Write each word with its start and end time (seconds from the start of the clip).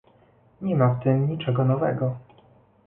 Nie 0.61 0.75
ma 0.75 0.87
w 0.93 1.03
tym 1.03 1.29
niczego 1.29 1.65
nowego 1.65 2.15